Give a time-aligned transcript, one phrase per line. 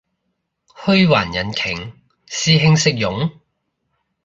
[0.65, 1.93] 虛幻引擎？
[2.27, 3.29] 師兄識用？